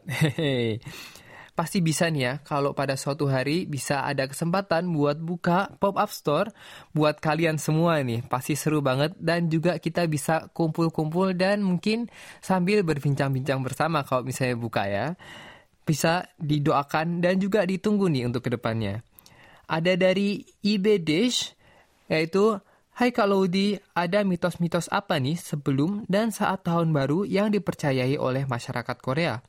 Pasti 1.56 1.80
bisa 1.80 2.12
nih 2.12 2.22
ya 2.22 2.34
kalau 2.44 2.76
pada 2.76 3.00
suatu 3.00 3.32
hari 3.32 3.64
bisa 3.64 4.04
ada 4.04 4.28
kesempatan 4.28 4.92
buat 4.92 5.16
buka 5.18 5.74
pop-up 5.80 6.12
store 6.12 6.52
buat 6.92 7.18
kalian 7.18 7.58
semua 7.58 8.04
nih. 8.06 8.28
Pasti 8.30 8.54
seru 8.54 8.84
banget 8.84 9.16
dan 9.18 9.50
juga 9.50 9.80
kita 9.80 10.06
bisa 10.06 10.52
kumpul-kumpul 10.52 11.32
dan 11.34 11.64
mungkin 11.64 12.12
sambil 12.44 12.86
berbincang-bincang 12.86 13.64
bersama 13.66 14.04
kalau 14.06 14.22
misalnya 14.22 14.60
buka 14.60 14.84
ya. 14.86 15.16
Bisa 15.82 16.30
didoakan 16.38 17.26
dan 17.26 17.42
juga 17.42 17.66
ditunggu 17.66 18.06
nih 18.12 18.30
untuk 18.30 18.46
ke 18.46 18.54
depannya. 18.54 19.02
Ada 19.66 19.98
dari 19.98 20.46
IB 20.62 21.02
Dish 21.02 21.56
yaitu 22.12 22.60
Hai 22.96 23.12
Kak 23.12 23.28
Lodi, 23.28 23.76
ada 23.92 24.24
mitos-mitos 24.24 24.88
apa 24.88 25.20
nih 25.20 25.36
sebelum 25.36 26.08
dan 26.08 26.32
saat 26.32 26.64
tahun 26.64 26.96
baru 26.96 27.28
yang 27.28 27.52
dipercayai 27.52 28.16
oleh 28.16 28.48
masyarakat 28.48 28.96
Korea? 29.04 29.44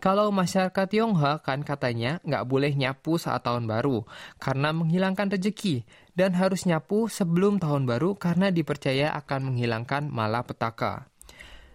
Kalau 0.00 0.32
masyarakat 0.32 0.88
Tionghoa 0.88 1.44
kan 1.44 1.60
katanya 1.68 2.16
nggak 2.24 2.48
boleh 2.48 2.72
nyapu 2.72 3.20
saat 3.20 3.44
tahun 3.44 3.68
baru 3.68 4.08
karena 4.40 4.72
menghilangkan 4.72 5.36
rezeki 5.36 5.84
dan 6.16 6.32
harus 6.32 6.64
nyapu 6.64 7.12
sebelum 7.12 7.60
tahun 7.60 7.84
baru 7.84 8.16
karena 8.16 8.48
dipercaya 8.48 9.12
akan 9.20 9.52
menghilangkan 9.52 10.08
malapetaka. 10.08 11.12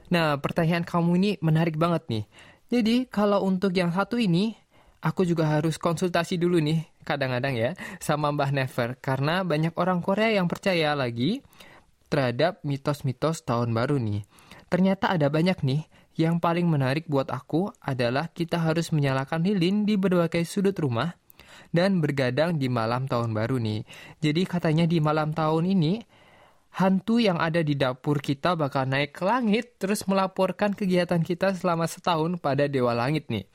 Nah, 0.10 0.42
pertanyaan 0.42 0.82
kamu 0.82 1.12
ini 1.22 1.32
menarik 1.46 1.78
banget 1.78 2.10
nih. 2.10 2.26
Jadi, 2.74 3.06
kalau 3.06 3.46
untuk 3.46 3.70
yang 3.78 3.94
satu 3.94 4.18
ini, 4.18 4.58
aku 5.06 5.30
juga 5.30 5.46
harus 5.46 5.78
konsultasi 5.78 6.42
dulu 6.42 6.58
nih, 6.58 6.90
kadang-kadang 7.04 7.54
ya, 7.54 7.72
sama 8.00 8.32
Mbah 8.34 8.56
Never. 8.56 8.98
Karena 8.98 9.44
banyak 9.46 9.76
orang 9.78 10.02
Korea 10.02 10.34
yang 10.34 10.50
percaya 10.50 10.96
lagi 10.98 11.44
terhadap 12.08 12.64
mitos-mitos 12.66 13.44
tahun 13.46 13.76
baru 13.76 14.02
nih. 14.02 14.26
Ternyata 14.72 15.14
ada 15.14 15.30
banyak 15.30 15.62
nih 15.62 15.82
yang 16.18 16.38
paling 16.38 16.70
menarik 16.70 17.10
buat 17.10 17.30
aku 17.30 17.74
adalah 17.82 18.30
kita 18.30 18.62
harus 18.62 18.94
menyalakan 18.94 19.42
lilin 19.42 19.86
di 19.86 19.98
berbagai 19.98 20.46
sudut 20.46 20.78
rumah 20.78 21.18
dan 21.74 21.98
bergadang 22.02 22.62
di 22.62 22.70
malam 22.70 23.10
tahun 23.10 23.34
baru 23.34 23.58
nih. 23.58 23.82
Jadi 24.22 24.42
katanya 24.46 24.86
di 24.86 25.02
malam 25.02 25.34
tahun 25.34 25.74
ini 25.74 25.94
hantu 26.78 27.22
yang 27.22 27.38
ada 27.38 27.62
di 27.62 27.78
dapur 27.78 28.22
kita 28.22 28.54
bakal 28.54 28.86
naik 28.86 29.14
ke 29.18 29.26
langit 29.26 29.78
terus 29.78 30.06
melaporkan 30.10 30.74
kegiatan 30.74 31.22
kita 31.22 31.54
selama 31.58 31.90
setahun 31.90 32.38
pada 32.38 32.70
dewa 32.70 32.94
langit 32.94 33.30
nih. 33.30 33.46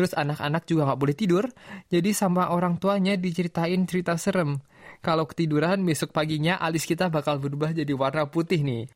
Terus 0.00 0.16
anak-anak 0.16 0.64
juga 0.64 0.88
nggak 0.88 0.96
boleh 0.96 1.12
tidur, 1.12 1.44
jadi 1.92 2.16
sama 2.16 2.48
orang 2.56 2.80
tuanya 2.80 3.20
diceritain 3.20 3.84
cerita 3.84 4.16
serem. 4.16 4.56
Kalau 5.04 5.28
ketiduran 5.28 5.84
besok 5.84 6.16
paginya 6.16 6.56
alis 6.56 6.88
kita 6.88 7.12
bakal 7.12 7.36
berubah 7.36 7.76
jadi 7.76 7.92
warna 7.92 8.24
putih 8.24 8.64
nih. 8.64 8.88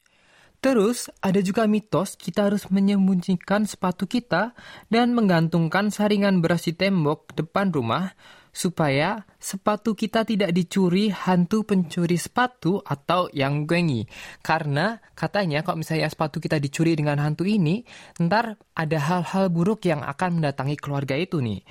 Terus, 0.65 1.13
ada 1.21 1.45
juga 1.45 1.69
mitos 1.69 2.17
kita 2.17 2.49
harus 2.49 2.73
menyembunyikan 2.73 3.69
sepatu 3.69 4.09
kita 4.09 4.57
dan 4.89 5.13
menggantungkan 5.13 5.93
saringan 5.93 6.41
beras 6.41 6.65
di 6.65 6.73
tembok 6.73 7.37
depan 7.37 7.69
rumah 7.69 8.17
supaya 8.55 9.27
sepatu 9.43 9.99
kita 9.99 10.23
tidak 10.23 10.55
dicuri 10.55 11.11
hantu 11.11 11.67
pencuri 11.67 12.15
sepatu 12.15 12.79
atau 12.87 13.27
yang 13.35 13.67
gengi. 13.67 14.07
Karena 14.41 15.03
katanya 15.19 15.67
kalau 15.67 15.83
misalnya 15.83 16.07
sepatu 16.07 16.39
kita 16.39 16.63
dicuri 16.63 16.95
dengan 16.95 17.19
hantu 17.19 17.43
ini, 17.43 17.83
ntar 18.23 18.55
ada 18.79 18.99
hal-hal 19.03 19.51
buruk 19.51 19.83
yang 19.91 20.07
akan 20.07 20.39
mendatangi 20.39 20.79
keluarga 20.79 21.19
itu 21.19 21.43
nih. 21.43 21.67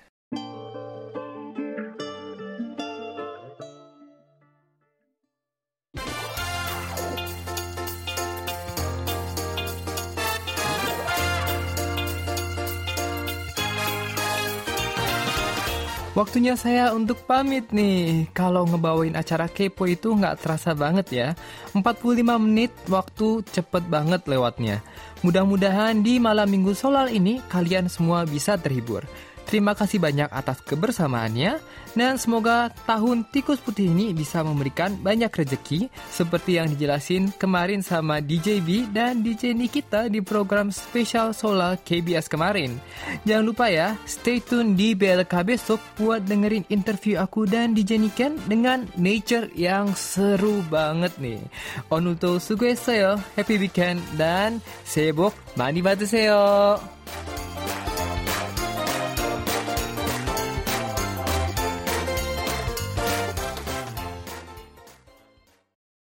Waktunya 16.11 16.59
saya 16.59 16.91
untuk 16.91 17.23
pamit 17.23 17.71
nih. 17.71 18.27
Kalau 18.35 18.67
ngebawain 18.67 19.15
acara 19.15 19.47
kepo 19.47 19.87
itu 19.87 20.11
nggak 20.11 20.43
terasa 20.43 20.75
banget 20.75 21.07
ya. 21.07 21.27
45 21.71 22.35
menit 22.35 22.75
waktu 22.91 23.39
cepet 23.47 23.87
banget 23.87 24.27
lewatnya. 24.27 24.83
Mudah-mudahan 25.23 26.03
di 26.03 26.19
malam 26.19 26.51
minggu 26.51 26.75
solar 26.75 27.07
ini 27.07 27.39
kalian 27.47 27.87
semua 27.87 28.27
bisa 28.27 28.59
terhibur. 28.59 29.07
Terima 29.47 29.75
kasih 29.75 29.99
banyak 29.99 30.31
atas 30.31 30.63
kebersamaannya 30.63 31.59
dan 31.91 32.15
semoga 32.15 32.71
tahun 32.87 33.27
tikus 33.27 33.59
putih 33.59 33.91
ini 33.91 34.15
bisa 34.15 34.39
memberikan 34.47 34.95
banyak 34.95 35.27
rezeki 35.27 35.91
seperti 36.07 36.55
yang 36.55 36.71
dijelasin 36.71 37.35
kemarin 37.35 37.83
sama 37.83 38.23
DJB 38.23 38.95
dan 38.95 39.19
DJ 39.19 39.51
Nikita 39.51 40.07
di 40.07 40.23
program 40.23 40.71
spesial 40.71 41.35
Solar 41.35 41.75
KBS 41.83 42.31
kemarin. 42.31 42.79
Jangan 43.27 43.43
lupa 43.43 43.67
ya, 43.67 43.99
stay 44.07 44.39
tune 44.39 44.79
di 44.79 44.95
BLK 44.95 45.33
besok 45.43 45.83
buat 45.99 46.23
dengerin 46.23 46.63
interview 46.71 47.19
aku 47.19 47.43
dan 47.43 47.75
DJ 47.75 47.99
Niken 47.99 48.39
dengan 48.47 48.87
nature 48.95 49.51
yang 49.59 49.91
seru 49.99 50.63
banget 50.71 51.11
nih. 51.19 51.43
Onuto 51.91 52.39
sugueseyo, 52.39 53.19
happy 53.35 53.59
weekend 53.59 53.99
dan 54.15 54.63
sebok 54.87 55.35
mani 55.59 55.83
batu 55.83 56.07
seyo. 56.07 56.79